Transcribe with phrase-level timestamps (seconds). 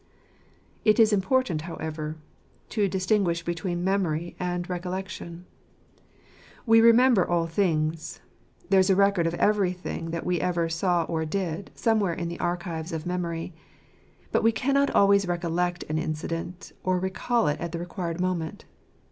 [0.83, 2.17] It is important \ however,
[2.69, 5.45] to distinguish between memory and recollection.'•
[6.65, 8.19] We remember all things;
[8.71, 12.39] there is a record of everything that ever we saw or did, somewhere in the
[12.39, 13.53] archives of memory;
[14.31, 18.65] but we cannot always recollect an incident, or recal it at the required moment.